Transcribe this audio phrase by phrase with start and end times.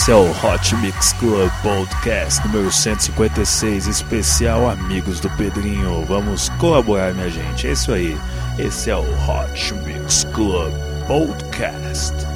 [0.00, 6.06] Esse é o Hot Mix Club Podcast número 156, especial Amigos do Pedrinho.
[6.06, 7.68] Vamos colaborar, minha gente.
[7.68, 8.16] É isso aí.
[8.58, 10.72] Esse é o Hot Mix Club
[11.06, 12.29] Podcast.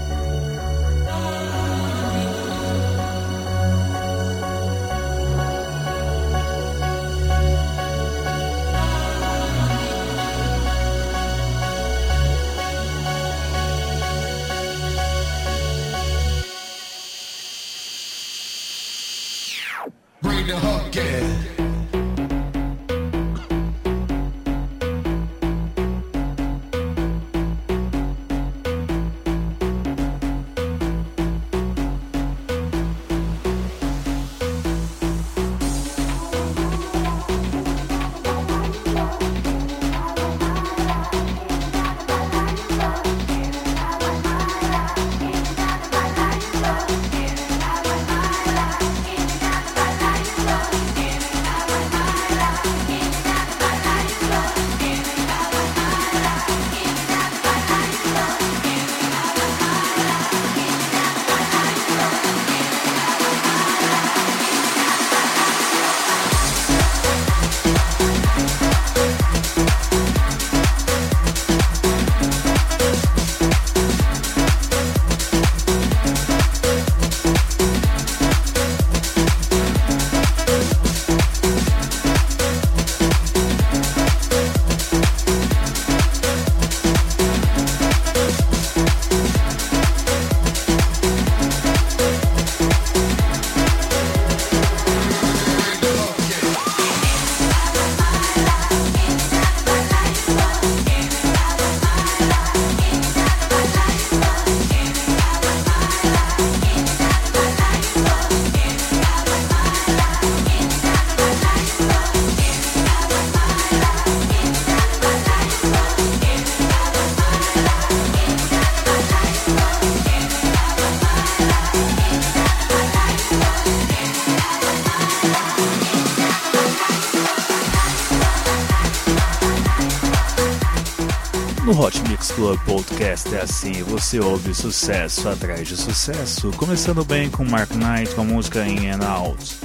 [133.14, 138.22] Podcast é assim, você ouve sucesso atrás de sucesso, começando bem com Mark Knight com
[138.22, 139.56] a música In and Out.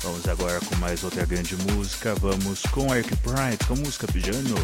[0.03, 2.15] Vamos agora com mais outra grande música.
[2.17, 4.57] Vamos com Eric Pride com música Piano.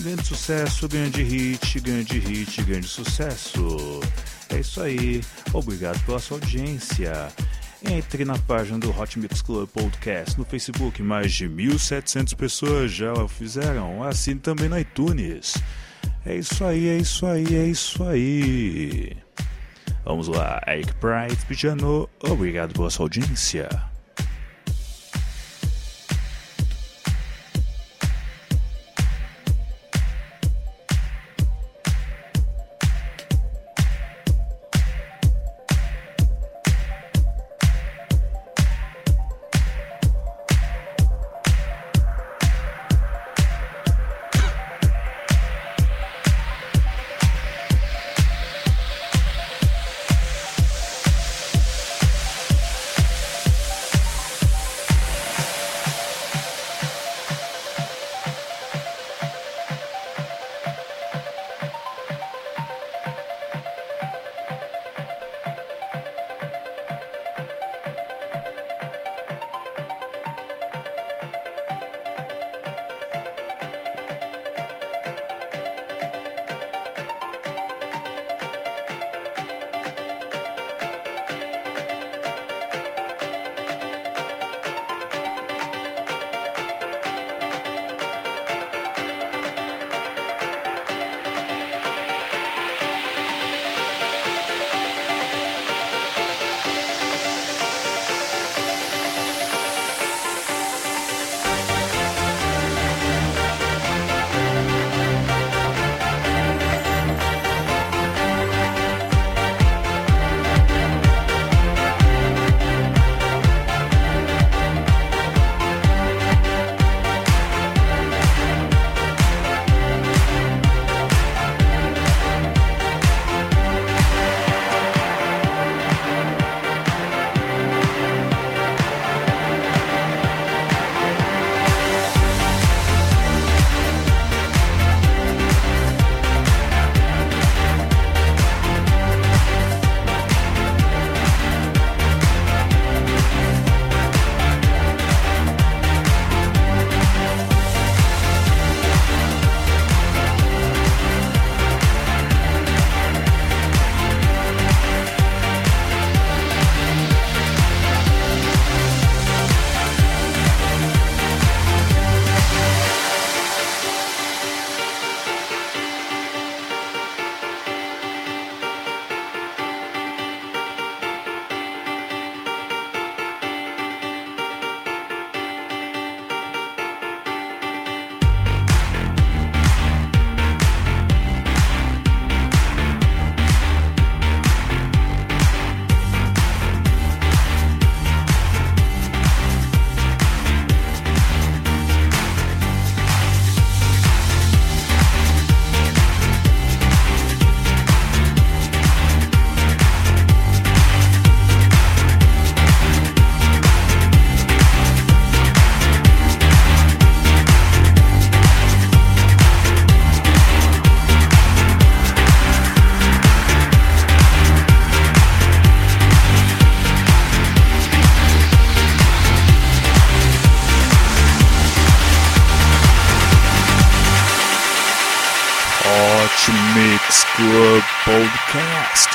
[0.00, 4.00] Grande sucesso, grande hit, grande hit, grande sucesso.
[4.48, 5.22] É isso aí.
[5.52, 7.28] Obrigado pela sua audiência.
[7.82, 11.02] Entre na página do Hot Mix Club Podcast no Facebook.
[11.02, 14.02] Mais de 1.700 pessoas já o fizeram.
[14.02, 15.54] Assine também no iTunes.
[16.24, 19.16] É isso aí, é isso aí, é isso aí.
[20.04, 22.08] Vamos lá, Eric Pride, Piano.
[22.20, 23.68] Obrigado pela sua audiência.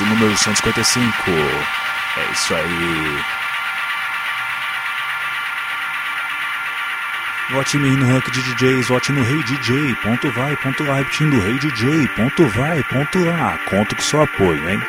[0.04, 1.12] Número 155.
[1.30, 3.22] É isso aí.
[7.50, 11.58] Vote-me no rank de DJs, vote no Rei DJ, ponto vai, ponto lá, repetindo, Rei
[11.58, 13.58] DJ, ponto vai, ponto lá.
[13.66, 14.80] Conto com seu apoio, hein?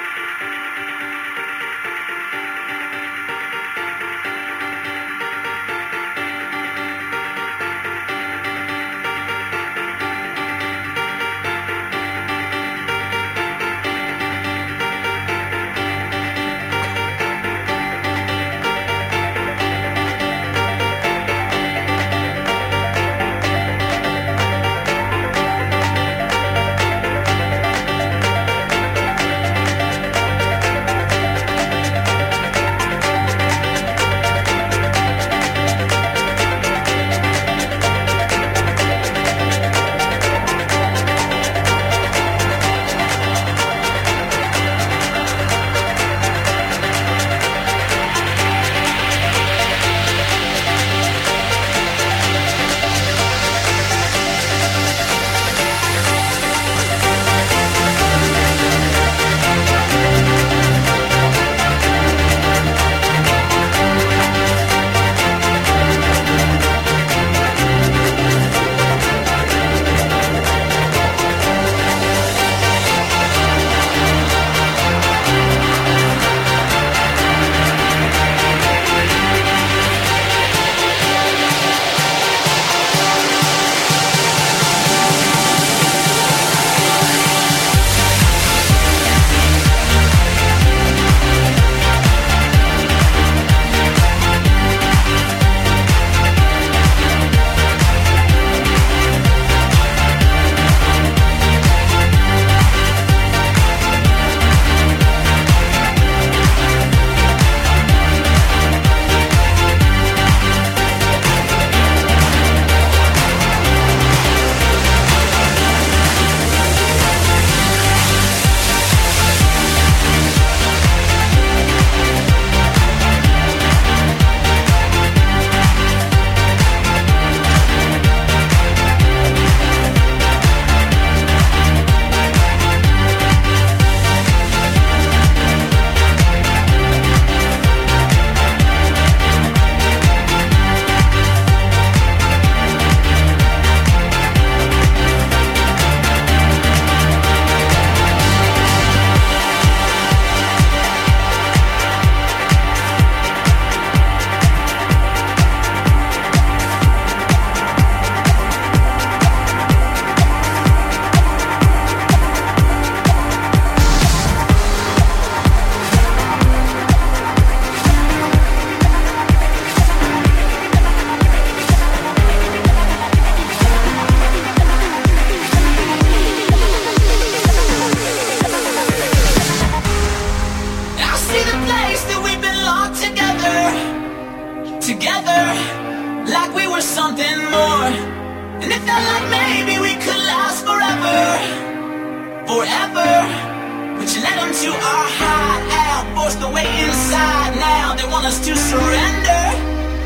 [197.13, 199.43] Now they want us to surrender,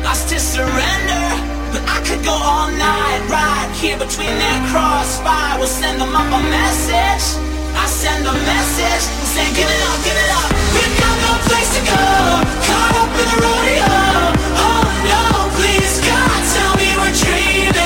[0.04, 1.24] us to surrender.
[1.72, 5.58] But I could go all night, right here between their crossfire.
[5.58, 7.24] We'll send them up a message.
[7.72, 10.50] I send a message saying, Give it up, give it up.
[10.76, 12.04] We've got no place to go.
[12.68, 13.96] Caught up in the rodeo.
[14.64, 15.22] Oh no,
[15.56, 17.77] please God, tell me we're dreaming.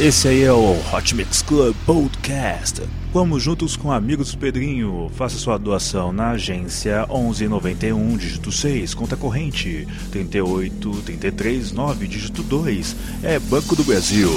[0.00, 2.82] Esse aí é o Hot Mix Club Podcast.
[3.12, 5.10] Vamos juntos com amigos do Pedrinho.
[5.16, 12.96] Faça sua doação na agência 1191, dígito 6, conta corrente 38 33 9, dígito 2.
[13.24, 14.30] É Banco do Brasil.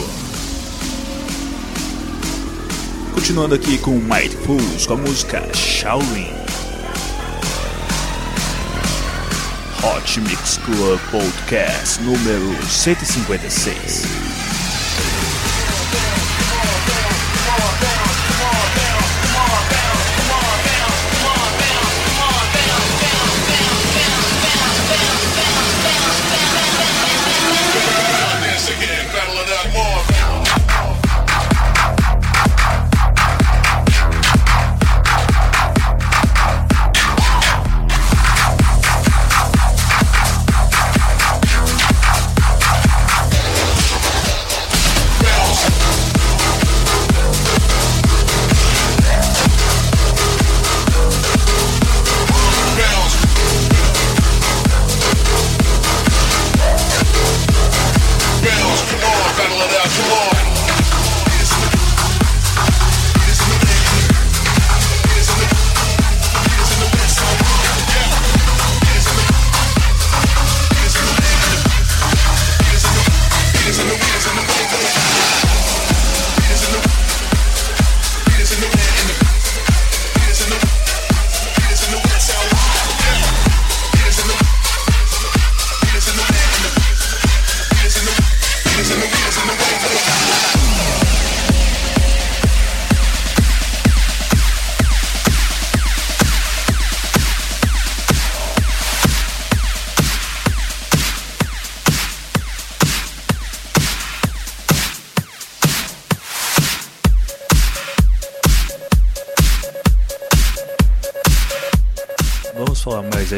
[3.13, 6.33] Continuando aqui com Might Fools com a música Shaolin.
[9.83, 14.30] Hot Mix Club Podcast número 156.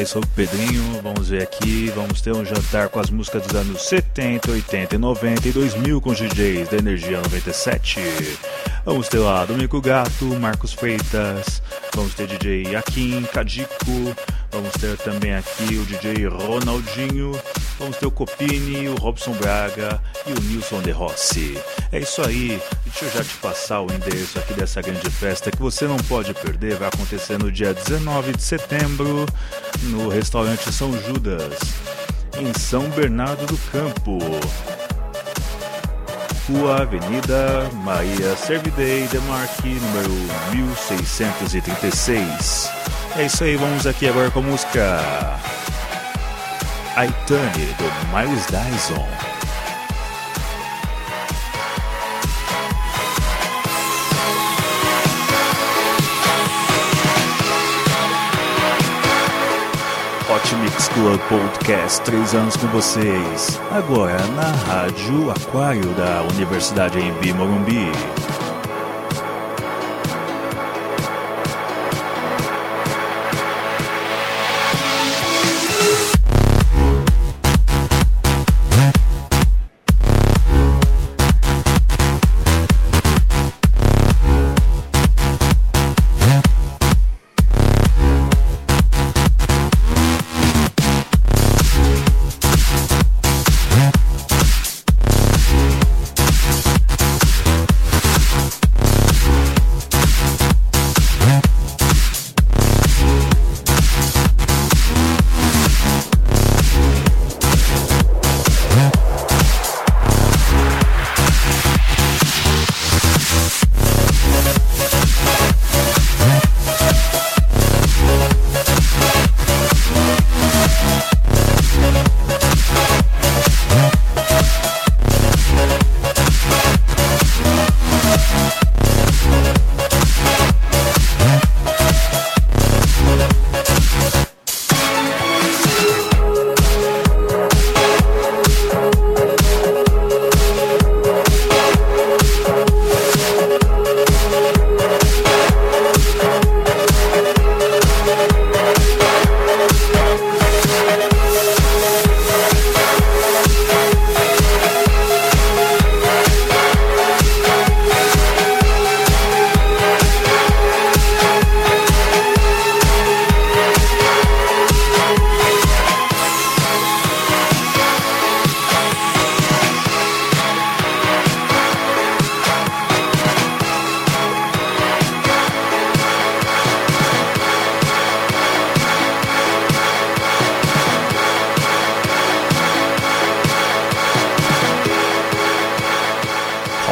[0.03, 1.01] Aí sobre o Pedrinho.
[1.01, 1.91] Vamos ver aqui.
[1.95, 6.09] Vamos ter um jantar com as músicas dos anos 70, 80 90 e 2000 com
[6.11, 7.99] os DJs da Energia 97.
[8.85, 11.61] Vamos ter lá Domingo Gato, Marcos Freitas.
[11.95, 14.15] Vamos ter DJ Akin, Cadico.
[14.51, 17.31] Vamos ter também aqui o DJ Ronaldinho.
[17.79, 21.57] Vamos ter o Copini, o Robson Braga e o Nilson De Rossi.
[21.91, 22.61] É isso aí.
[22.85, 26.33] Deixa eu já te passar o endereço aqui dessa grande festa que você não pode
[26.33, 26.75] perder.
[26.75, 29.25] Vai acontecer no dia 19 de setembro
[29.83, 31.59] no restaurante São Judas,
[32.39, 34.19] em São Bernardo do Campo.
[36.47, 40.11] Rua Avenida Maria Servidei Demarque, número
[40.51, 42.69] 1636.
[43.15, 45.39] É isso aí, vamos aqui agora com a música
[46.95, 49.07] Aitane do Miles Dyson.
[60.29, 63.59] Hot Mix Club Podcast, três anos com vocês.
[63.71, 67.91] Agora na Rádio Aquário da Universidade em Morumbi.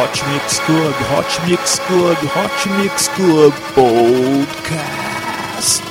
[0.01, 5.90] Hot Mix Club, Hot Mix Club, Hot Mix Club Podcast.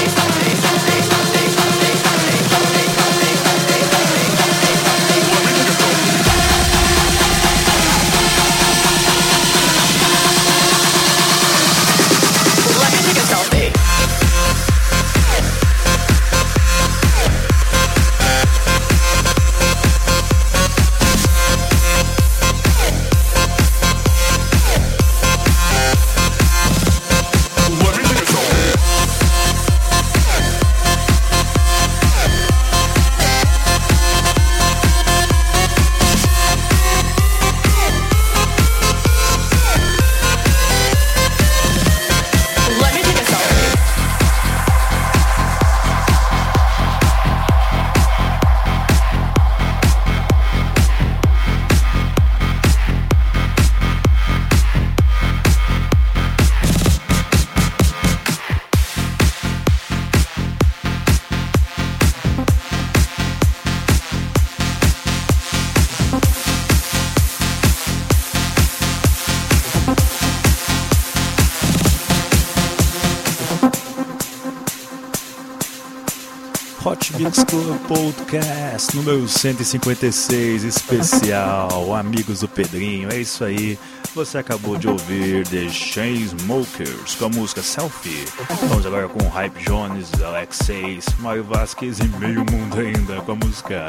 [77.45, 83.11] Club Podcast número 156, especial, amigos do Pedrinho.
[83.11, 83.77] É isso aí,
[84.13, 88.25] você acabou de ouvir The Chainsmokers com a música Selfie.
[88.67, 93.35] Vamos agora com Hype Jones, Alex 6, Mario Vasquez e meio mundo ainda com a
[93.35, 93.85] música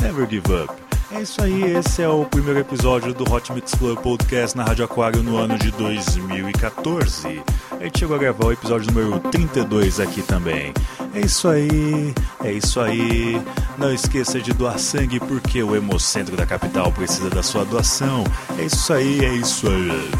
[0.00, 0.83] Never Give Up.
[1.10, 4.84] É isso aí, esse é o primeiro episódio do Hot Mix Club Podcast na Rádio
[4.84, 7.42] Aquário no ano de 2014.
[7.72, 10.72] A gente chegou a gravar o episódio número 32 aqui também.
[11.14, 12.12] É isso aí,
[12.42, 13.40] é isso aí.
[13.78, 18.24] Não esqueça de doar sangue porque o Hemocentro da capital precisa da sua doação.
[18.58, 20.10] É isso aí, é isso aí.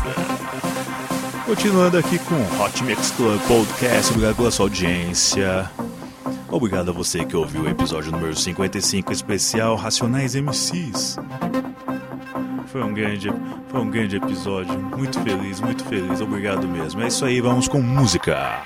[1.46, 5.70] Continuando aqui com o Hot Mix Club Podcast, obrigado pela sua audiência.
[6.50, 11.18] Obrigado a você que ouviu o episódio número 55 especial Racionais MCs.
[12.66, 13.32] Foi um grande,
[13.68, 17.02] foi um grande episódio, muito feliz, muito feliz, obrigado mesmo.
[17.02, 18.62] É isso aí, vamos com música.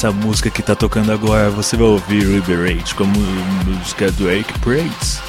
[0.00, 1.50] Essa música que tá tocando agora.
[1.50, 3.12] Você vai ouvir Liberate como
[3.66, 5.20] música do Eric Prates.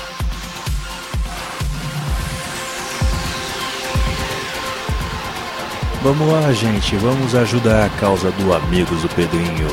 [6.02, 9.68] Vamos lá, gente, vamos ajudar a causa do Amigos do Pedrinho.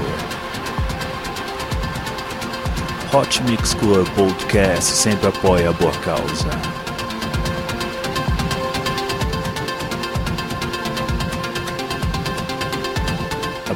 [3.12, 6.77] Hot Mix Club Podcast sempre apoia a boa causa.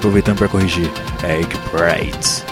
[0.03, 0.91] Aproveitando para corrigir,
[1.23, 2.52] Egg Bright.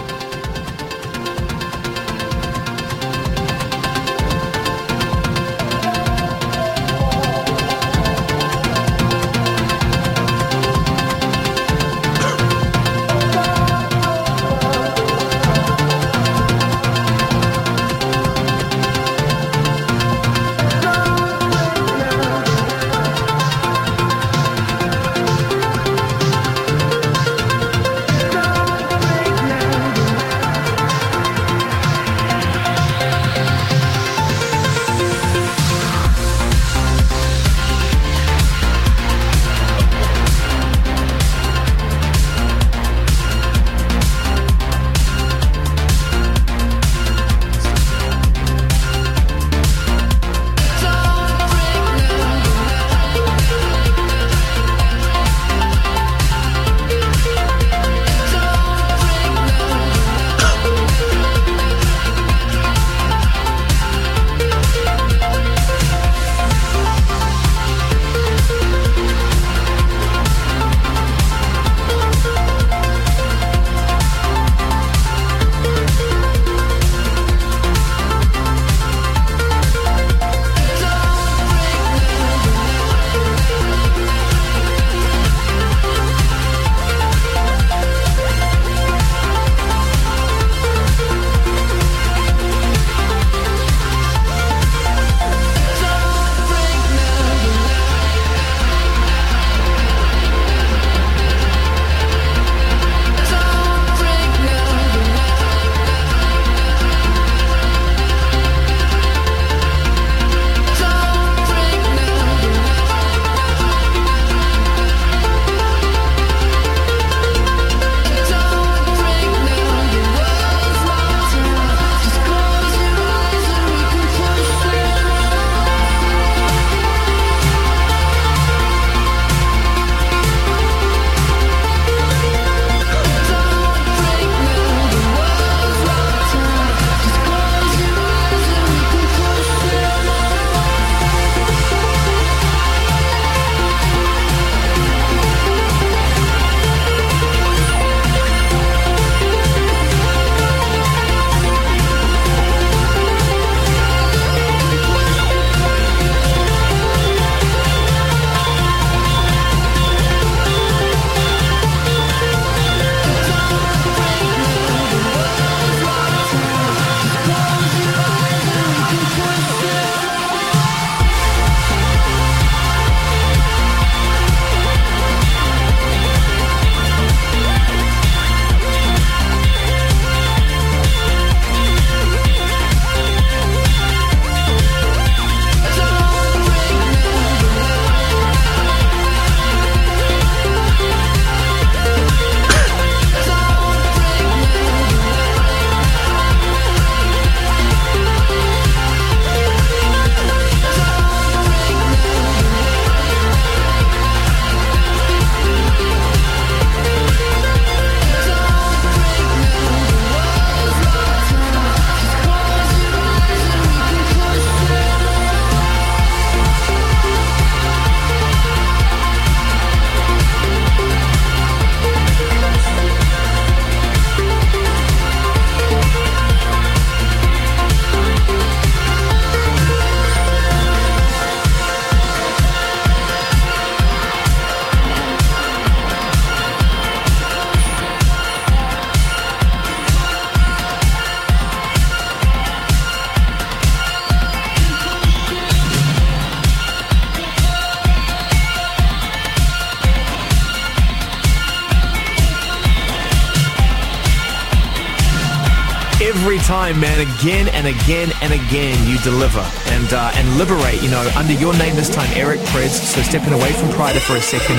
[256.71, 260.81] Time, man, again and again and again, you deliver and uh, and liberate.
[260.81, 262.69] You know, under your name this time, Eric Preds.
[262.71, 264.57] So stepping away from Pride for a second.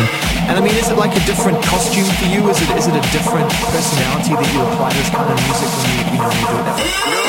[0.48, 2.48] And I mean, is it like a different costume for you?
[2.48, 5.68] Is it is it a different personality that you apply to this kind of music
[5.76, 7.22] when you you know you do that?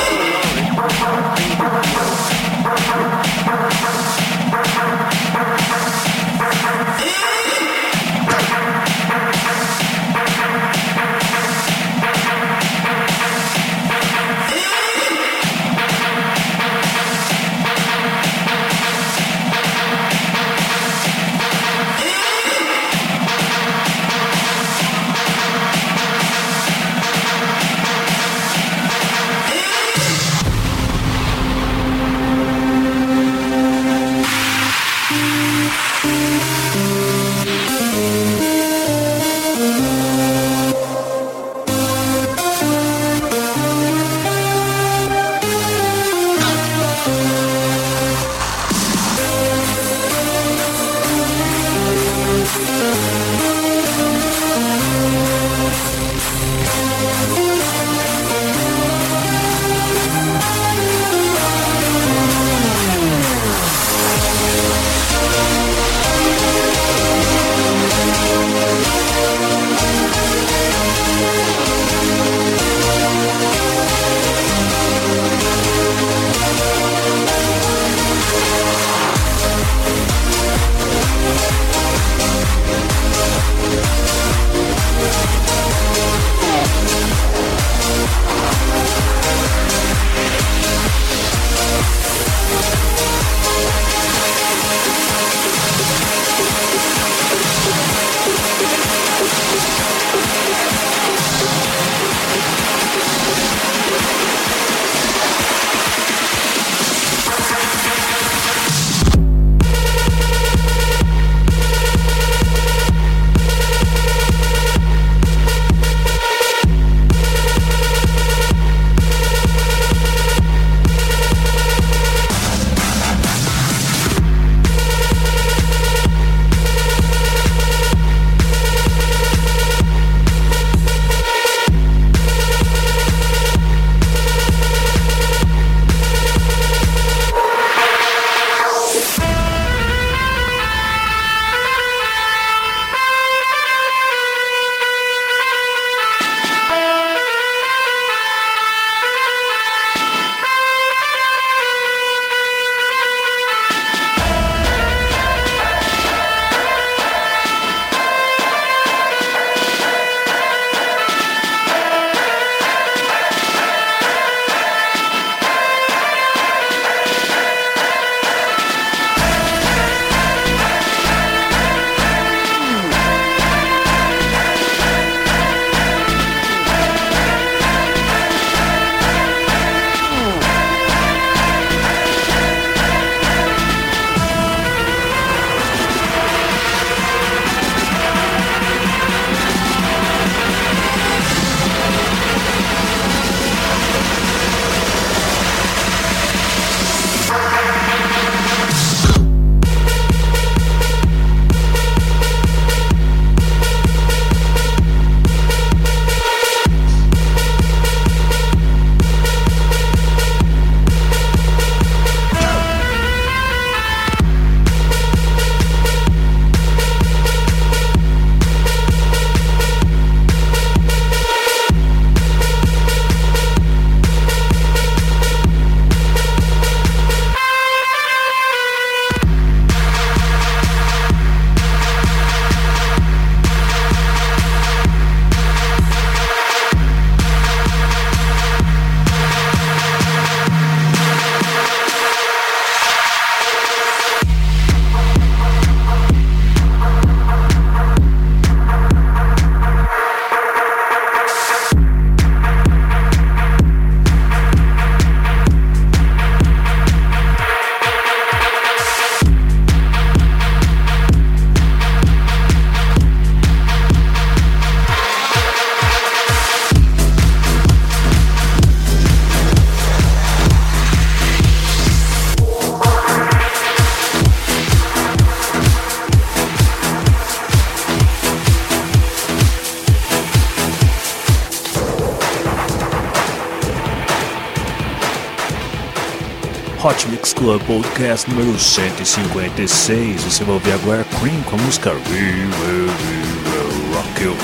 [286.86, 290.22] Hot Mix Club Podcast número 156.
[290.22, 294.36] Você vai ouvir agora Cream com a música We Will, We Will Rock You.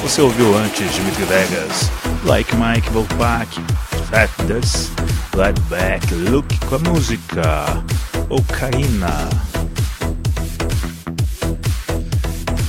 [0.00, 1.90] Você ouviu antes Dimitri Vegas,
[2.24, 3.60] Like Mike Volpak,
[4.08, 4.92] Fat Dust,
[5.34, 7.82] Light Back, Luke com a música
[8.28, 9.28] Ocarina.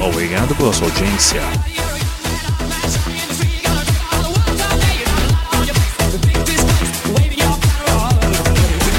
[0.00, 1.40] Obrigado pela sua audiência.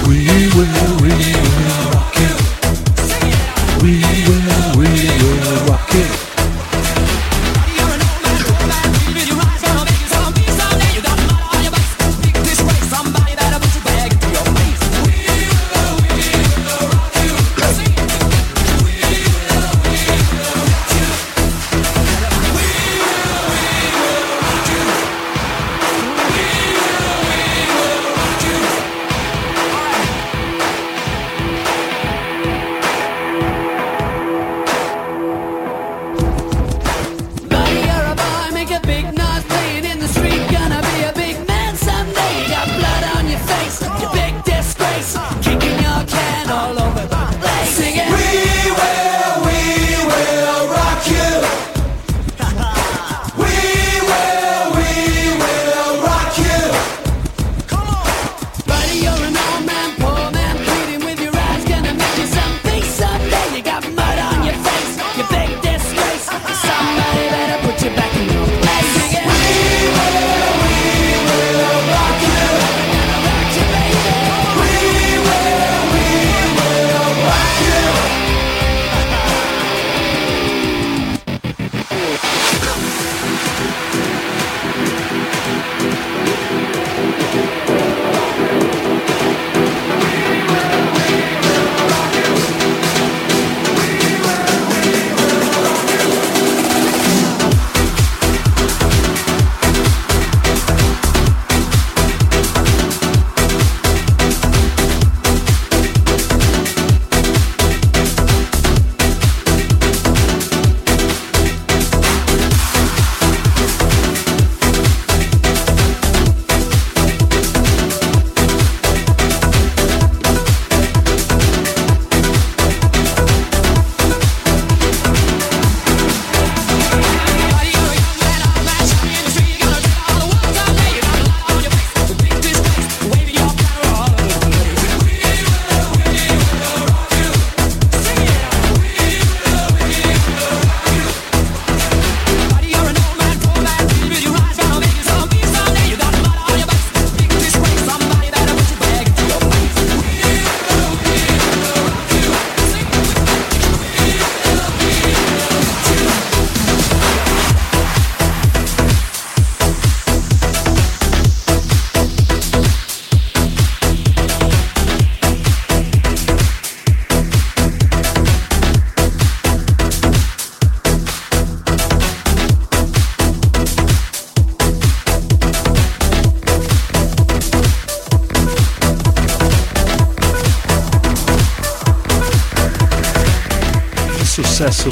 [0.07, 1.54] We will, we will.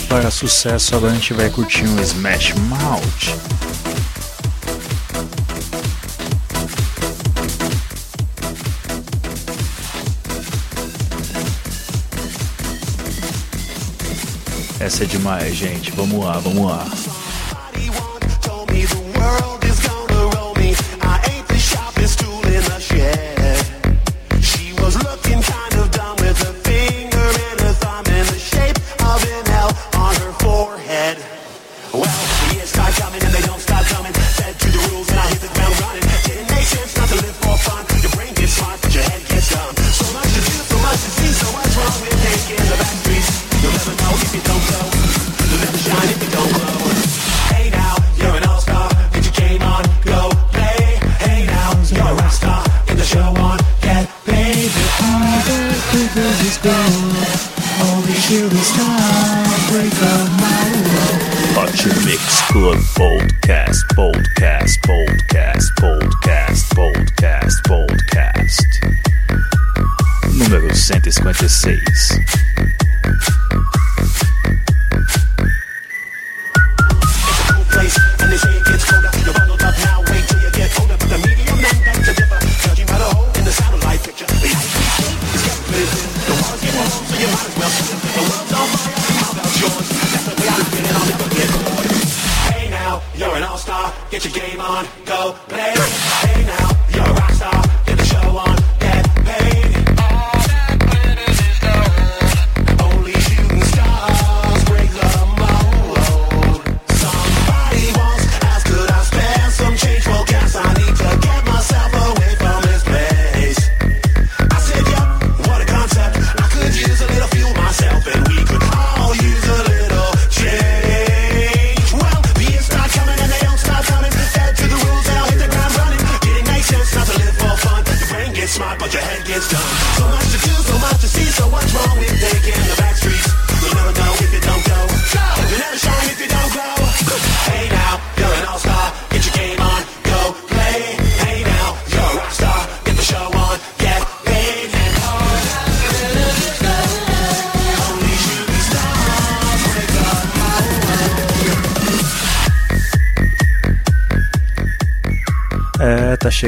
[0.02, 3.38] para sucesso, agora a gente vai curtir um Smash Mouth.
[14.80, 15.92] Essa é demais, gente.
[15.92, 16.88] Vamos lá, vamos lá.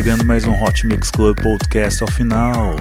[0.06, 2.76] chegando mais um Hot Mix Club Podcast ao final.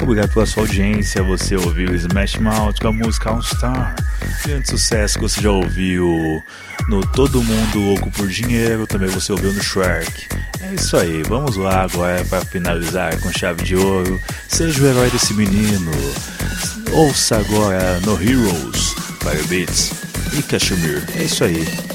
[0.00, 1.22] Obrigado pela sua audiência.
[1.22, 3.94] Você ouviu Smash Mouth com a música All Star.
[4.46, 6.42] Grande sucesso que você já ouviu
[6.88, 8.86] no Todo Mundo Louco por Dinheiro.
[8.86, 10.26] Também você ouviu no Shrek.
[10.62, 11.22] É isso aí.
[11.22, 14.18] Vamos lá agora para finalizar com chave de ouro.
[14.48, 15.90] Seja o herói desse menino.
[16.92, 19.92] Ouça agora No Heroes, Firebeats
[20.32, 21.02] e Cashmere.
[21.14, 21.89] É isso aí.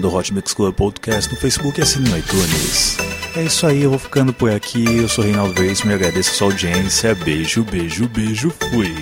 [0.00, 2.96] do Hot Mix Club Podcast no Facebook e assine no iTunes.
[3.34, 4.84] É isso aí, eu vou ficando por aqui.
[4.84, 7.14] Eu sou Reinaldo Reis, me agradeço a sua audiência.
[7.14, 8.94] Beijo, beijo, beijo, fui.